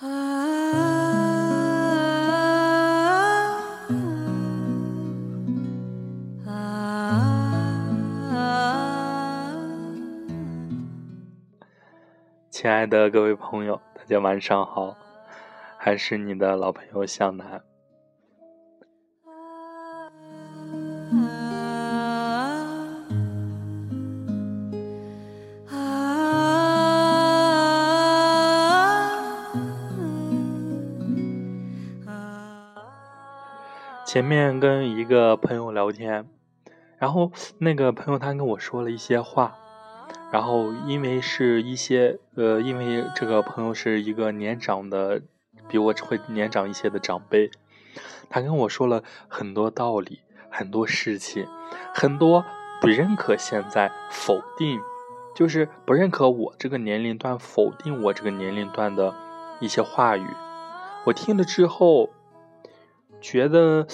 [0.00, 0.08] 啊
[6.46, 7.22] 啊
[12.50, 14.96] 亲爱的各位朋友，大家晚上好，
[15.76, 17.62] 还是你的老朋友向南。
[34.12, 36.28] 前面跟一个朋友聊天，
[36.98, 39.56] 然后那个朋友他跟我说了一些话。
[40.30, 45.22] 然后，因为是一些呃，因为这个朋友是一个年长的，
[45.66, 47.50] 比我会年长一些的长辈，
[48.28, 50.20] 他跟我说了很多道理，
[50.50, 51.46] 很多事情，
[51.94, 52.44] 很多
[52.82, 54.78] 不认可现在否定，
[55.34, 59.14] 就是不认可我这个年龄段，否定我这个年龄段的
[59.58, 60.26] 一些话语。
[61.06, 62.10] 我听了之后，
[63.22, 63.86] 觉得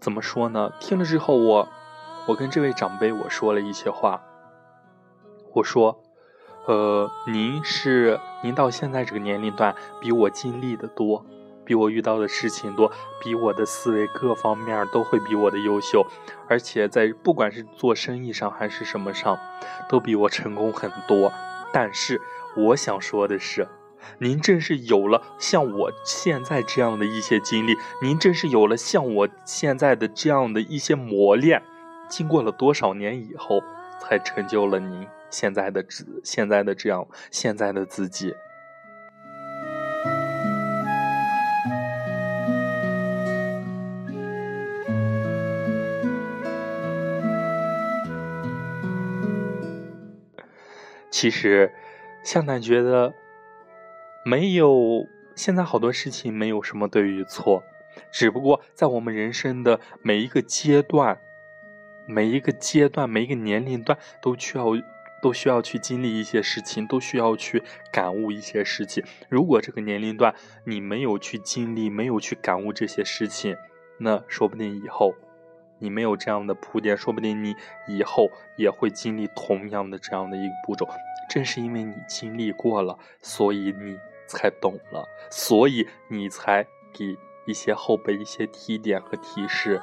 [0.00, 0.72] 怎么说呢？
[0.80, 1.68] 听了之后，我
[2.28, 4.22] 我跟这位长辈我说了一些话。
[5.52, 6.00] 我说，
[6.66, 11.26] 呃，您是您到现在这个年龄段，比我经历的多，
[11.64, 16.06] 比我遇到的事情多，比我的思维各方面都会比我的优秀，
[16.48, 19.38] 而且在不管是做生意上还是什么上，
[19.88, 21.32] 都比我成功很多。
[21.72, 22.20] 但是
[22.56, 23.66] 我想说的是，
[24.18, 31.62] 您正是有了像我现在这样的一些经历，您正是有了像我现在的这样的一些磨练，
[32.08, 33.62] 经过了多少年以后，
[34.00, 35.06] 才成就了您。
[35.30, 38.34] 现在的自，现在的这样，现在的自己。
[51.10, 51.72] 其实，
[52.22, 53.14] 向南觉得，
[54.24, 57.62] 没有现在好多事情没有什么对与错，
[58.10, 61.18] 只不过在我们人生的每一个阶段，
[62.06, 64.66] 每一个阶段，每一个年龄段都需要。
[65.22, 69.02] 都需要去经历一些事情，都需要去感悟一些事情。
[69.30, 70.34] 如果这个年龄段
[70.66, 73.56] 你没有去经历，没有去感悟这些事情，
[73.96, 75.14] 那说不定以后
[75.78, 77.54] 你没有这样的铺垫，说不定你
[77.88, 78.28] 以后
[78.58, 80.86] 也会经历同样的这样的一个步骤。
[81.30, 83.98] 正是因为你经历过了，所以你
[84.34, 89.80] 才懂了，所以你才给一些后辈一些提点和提示。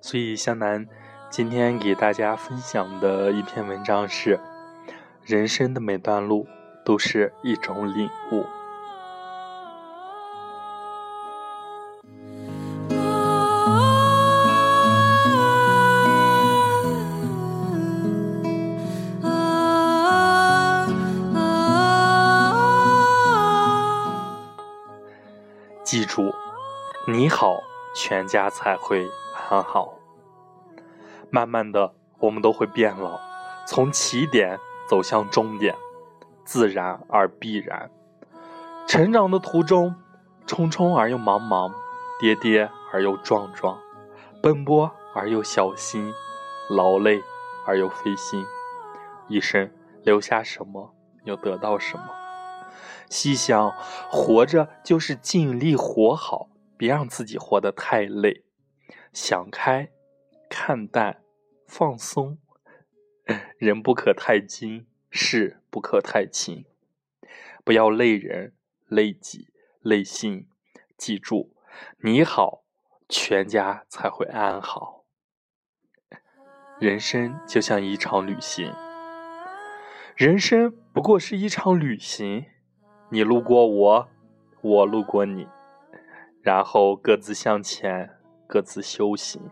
[0.00, 0.86] 所以，湘南
[1.28, 4.38] 今天给大家分享的一篇文章是：
[5.24, 6.46] 人生的每段路
[6.84, 8.44] 都是一种领悟。
[27.08, 27.62] 你好，
[27.94, 29.94] 全家才会很好。
[31.30, 33.20] 慢慢的，我们都会变老，
[33.64, 34.58] 从起点
[34.88, 35.76] 走向终点，
[36.44, 37.92] 自然而必然。
[38.88, 39.94] 成长的途中，
[40.48, 41.72] 匆匆而又茫茫，
[42.18, 43.78] 跌跌而又撞撞，
[44.42, 46.12] 奔波而又小心，
[46.68, 47.22] 劳累
[47.64, 48.44] 而又费心。
[49.28, 49.70] 一生
[50.02, 52.04] 留下什么，又得到什么？
[53.08, 53.72] 细想，
[54.10, 58.44] 活着就是尽力活好，别让自己活得太累。
[59.12, 59.90] 想开。
[60.48, 61.24] 看淡，
[61.66, 62.38] 放松，
[63.58, 66.64] 人不可太精，事不可太轻，
[67.64, 68.54] 不要累人、
[68.86, 69.48] 累己、
[69.80, 70.48] 累心。
[70.96, 71.52] 记住，
[71.98, 72.62] 你好，
[73.08, 75.04] 全家才会安好。
[76.78, 78.72] 人生就像一场旅行，
[80.14, 82.46] 人生不过是一场旅行。
[83.10, 84.08] 你路过我，
[84.60, 85.48] 我路过你，
[86.46, 88.08] 然后各自向前，
[88.46, 89.50] 各自修行。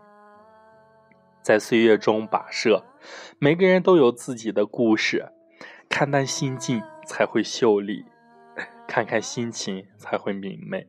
[1.41, 2.85] 在岁月中跋涉，
[3.37, 5.33] 每个人都有自己的故事。
[5.89, 8.05] 看淡心境才会秀丽，
[8.87, 10.87] 看看心情才会明媚。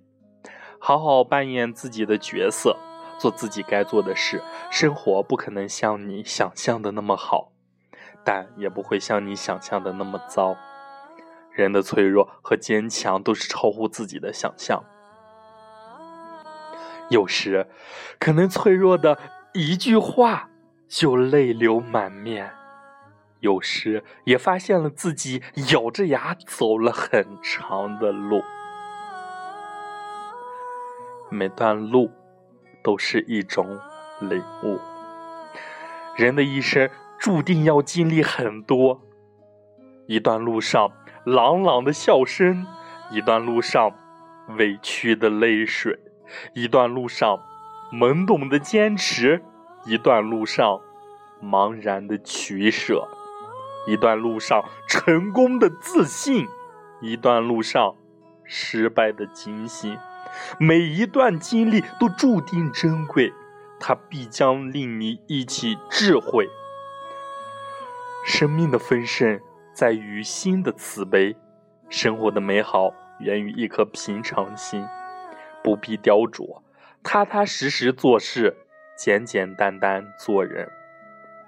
[0.79, 2.76] 好好扮演自己的角色，
[3.19, 4.41] 做自己该做的事。
[4.70, 7.50] 生活不可能像你想象的那么好，
[8.25, 10.56] 但也不会像你想象的那么糟。
[11.50, 14.85] 人的脆弱和坚强都是超乎自己的想象。
[17.11, 17.67] 有时，
[18.19, 19.19] 可能脆弱的。
[19.53, 20.50] 一句话
[20.87, 22.53] 就泪流满面，
[23.41, 25.43] 有时也发现了自己
[25.73, 28.43] 咬着牙走了很长的路。
[31.31, 32.11] 每段路
[32.85, 33.79] 都是一种
[34.20, 34.79] 领悟。
[36.17, 39.00] 人的一生注定要经历很多，
[40.06, 40.93] 一段路上
[41.25, 42.67] 朗朗的笑声，
[43.11, 43.91] 一段路上
[44.58, 45.99] 委屈的泪水，
[46.55, 47.40] 一段路上
[47.93, 49.43] 懵懂的坚持，
[49.84, 50.81] 一段路上
[51.43, 53.08] 茫然的取舍，
[53.87, 56.46] 一段路上成功的自信，
[57.00, 57.94] 一段路上
[58.44, 59.96] 失败的惊醒。
[60.58, 63.32] 每一段经历都注定珍贵。
[63.79, 66.49] 它必将令你一起智慧。
[68.25, 69.38] 生命的丰盛
[69.75, 71.37] 在于心的慈悲，
[71.90, 74.82] 生活的美好源于一颗平常心。
[75.67, 76.63] 不必雕琢，
[77.03, 78.57] 踏踏实实做事，
[78.97, 80.71] 简简单单做人。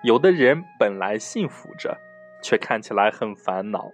[0.03, 1.97] 有的人本来幸福着，
[2.43, 3.93] 却看起来很烦恼；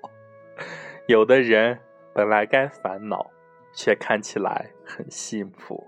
[1.08, 1.78] 有的人
[2.14, 3.30] 本来该烦恼，
[3.74, 5.86] 却看起来很幸福。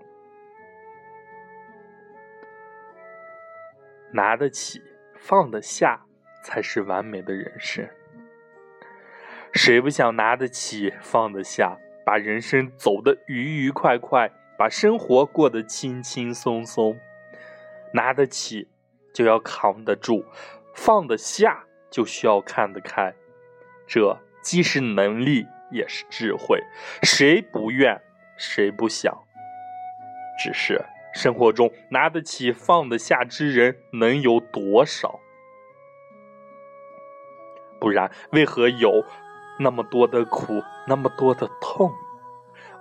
[4.11, 4.79] 拿得起，
[5.15, 6.05] 放得下，
[6.43, 7.89] 才是完美的人生。
[9.51, 16.97] 谁不想拿得起，放得下，把人生走得愉愉快快，把生活过得轻轻松松？
[17.91, 18.69] 拿得起，
[19.13, 20.23] 就要扛得住；
[20.73, 23.13] 放得下，就需要看得开。
[23.85, 26.63] 这既是能力，也是智慧。
[27.03, 28.01] 谁不愿？
[28.37, 29.13] 谁不想？
[30.39, 30.81] 只是。
[31.13, 35.19] 生活中拿得起放得下之人能有多少？
[37.81, 39.03] 不然为何有
[39.59, 41.91] 那么多的苦，那么多的痛？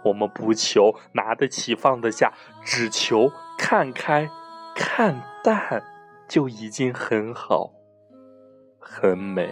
[0.04, 2.32] 我们不求拿得起放得下，
[2.62, 4.30] 只求看开
[4.74, 5.82] 看淡，
[6.28, 7.72] 就已经很好，
[8.78, 9.48] 很美。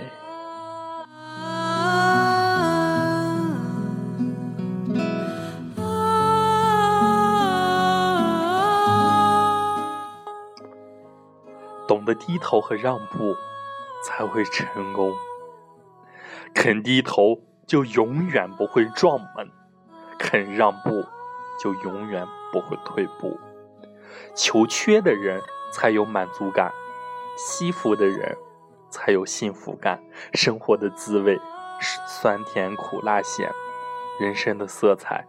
[11.87, 13.35] 懂得低头和让步，
[14.05, 15.12] 才会成功。
[16.55, 19.49] 肯低头，就永远不会撞门；
[20.19, 21.05] 肯让步，
[21.61, 23.39] 就永远不会退步。
[24.35, 25.43] 求缺的人
[25.73, 26.73] 才有满足感，
[27.37, 28.37] 惜福的人
[28.89, 30.01] 才有幸福感。
[30.33, 31.39] 生活的滋味
[31.81, 33.51] 是酸甜苦辣咸，
[34.21, 35.27] 人生的色彩，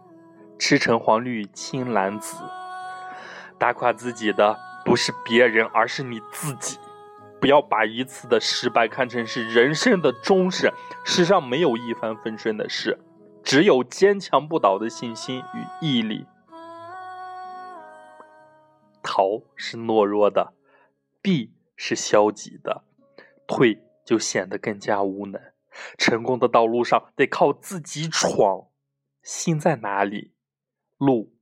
[0.58, 2.38] 赤橙黄绿青蓝紫。
[3.58, 4.56] 打垮自己的。
[4.86, 6.78] 不是别人，而是你自己。
[7.46, 10.72] 不要把一次的失败看成是人生的终始。
[11.04, 12.98] 世上没有一帆风顺的事，
[13.44, 16.26] 只有坚强不倒的信心与毅力。
[19.00, 20.54] 逃是懦弱的，
[21.22, 22.82] 避是消极的，
[23.46, 25.40] 退就显得更加无能。
[25.96, 28.66] 成功的道路上得靠自己闯，
[29.22, 30.34] 心在哪里，
[30.98, 31.32] 路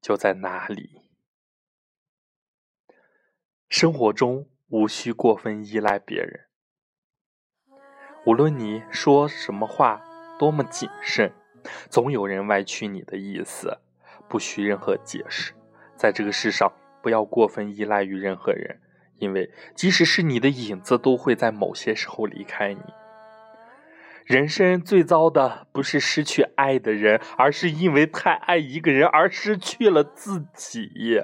[0.00, 1.02] 就在哪里。
[3.68, 6.40] 生活中无需过分依赖别人，
[8.26, 10.02] 无论你说什么话
[10.38, 11.32] 多么谨慎，
[11.88, 13.78] 总有人歪曲你的意思，
[14.28, 15.54] 不需任何解释。
[15.96, 16.70] 在这个世上，
[17.02, 18.78] 不要过分依赖于任何人，
[19.16, 22.82] 因为即使是你的影子，都会在某些时候离开你。
[24.26, 31.22] 人生最糟的不是失去爱的人，而是因为太爱一个人而失去了自己。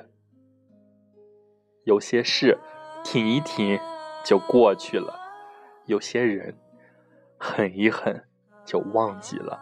[1.85, 2.59] 有些事，
[3.05, 3.79] 挺一挺
[4.25, 5.15] 就过去了；
[5.85, 6.57] 有些人，
[7.39, 8.25] 狠一狠
[8.65, 9.61] 就忘记了；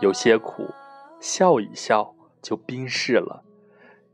[0.00, 0.70] 有些苦，
[1.20, 3.44] 笑一笑就冰释了；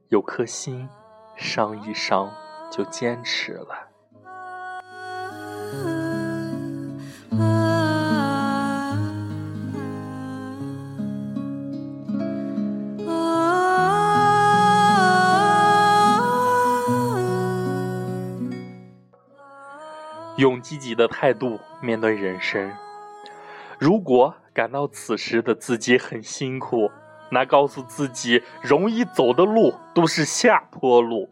[0.08, 0.88] 有颗心，
[1.36, 2.30] 伤一伤
[2.70, 3.91] 就坚持了。
[20.36, 22.72] 用积极的态度面对人生。
[23.78, 26.90] 如果感到此时的自己很辛苦，
[27.30, 31.28] 那告诉自己，容易走的路都是下坡路，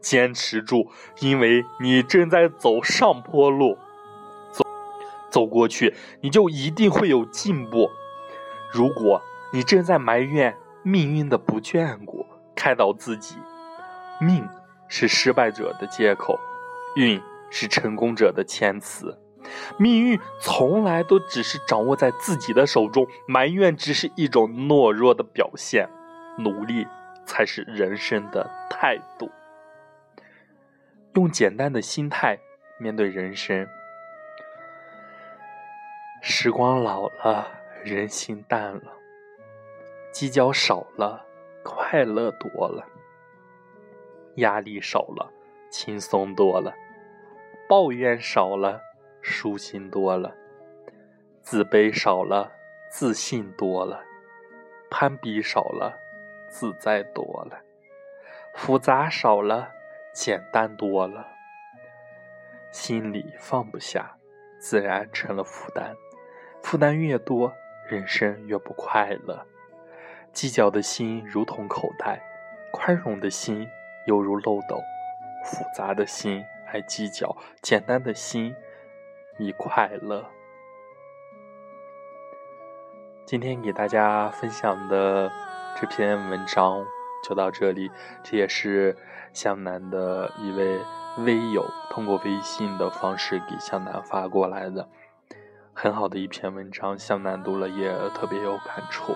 [0.00, 3.76] 坚持住，因为你正在走上坡路。
[4.52, 4.64] 走，
[5.30, 7.90] 走过去，你就一定会有进步。
[8.72, 9.20] 如果
[9.52, 13.36] 你正在埋怨命运的不眷顾，开导自己，
[14.20, 14.48] 命
[14.88, 16.38] 是失败者的借口，
[16.96, 17.20] 运。
[17.52, 19.16] 是成功者的谦词，
[19.78, 25.88] 命运从来都只是掌握在自己的手中，埋怨只是一种懦弱的表现，
[26.38, 26.86] 努力
[27.26, 29.30] 才是人生的态度。
[31.14, 32.38] 用简单的心态
[32.78, 33.68] 面对人生，
[36.22, 37.46] 时光老了，
[37.84, 38.94] 人心淡了，
[40.10, 41.22] 计较少了，
[41.62, 42.82] 快乐多了。
[44.36, 45.30] 压力少了，
[45.70, 46.72] 轻松多了；
[47.72, 48.82] 抱怨少了，
[49.22, 50.34] 舒心多了；
[51.40, 52.52] 自卑少了，
[52.90, 53.98] 自信多了；
[54.90, 55.98] 攀比少了，
[56.50, 57.56] 自在多了；
[58.54, 59.70] 复杂少了，
[60.12, 61.26] 简单多了。
[62.70, 64.18] 心里放不下，
[64.60, 65.94] 自然成了负担；
[66.62, 67.54] 负担越多，
[67.88, 69.46] 人生越不快乐。
[70.30, 72.20] 计较的心如同口袋，
[72.70, 73.66] 宽容的心
[74.04, 74.78] 犹如漏斗。
[75.42, 78.54] 复杂的心爱计较，简单的心
[79.38, 80.24] 已快乐。
[83.26, 85.30] 今天给大家分享的
[85.78, 86.82] 这篇文章
[87.22, 87.90] 就到这里，
[88.22, 88.96] 这也是
[89.34, 90.78] 向南的一位
[91.18, 94.88] 微友通过微信的方式给向南发过来的，
[95.74, 99.14] 很好的一篇文章，向南读了也特别有感触。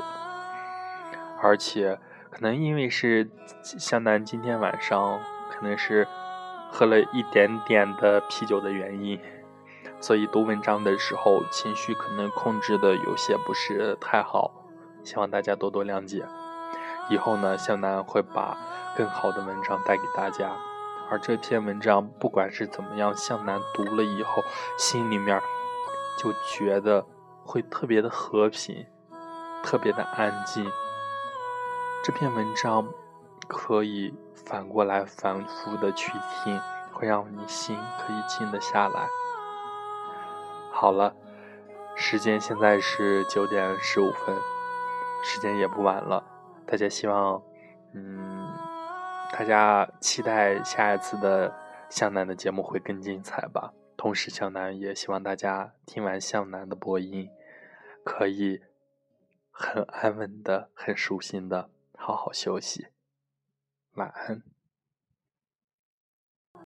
[1.40, 1.98] 而且，
[2.30, 3.30] 可能因为是
[3.62, 5.18] 向南今天晚上
[5.50, 6.06] 可能是
[6.78, 9.18] 喝了一点点的啤酒的原因，
[9.98, 14.50] 所以读文章的时候情绪可能控制的有些不是太好，
[15.02, 16.26] 希望大家多多谅解。
[17.08, 18.58] 以后呢，向南会把
[18.94, 20.54] 更好的文章带给大家。
[21.08, 24.42] 而这篇文章不管是怎么样，向南读了以后，
[24.76, 25.40] 心里面
[26.18, 27.06] 就觉得
[27.42, 28.84] 会特别的和平，
[29.62, 30.70] 特别的安静。
[32.04, 32.86] 这篇文章
[33.48, 36.60] 可以反过来反复的去听，
[36.92, 39.08] 会让你心可以静得下来。
[40.70, 41.14] 好了，
[41.94, 44.36] 时间现在是九点十五分，
[45.22, 46.24] 时间也不晚了。
[46.66, 47.42] 大家希望，
[47.94, 48.48] 嗯，
[49.32, 51.54] 大家期待下一次的
[51.88, 53.72] 向南的节目会更精彩吧。
[53.96, 57.30] 同时，向南也希望大家听完向南的播音，
[58.04, 58.60] 可以
[59.50, 61.70] 很安稳的、很舒心的。
[61.96, 62.88] 好好休息，
[63.96, 64.55] 晚安。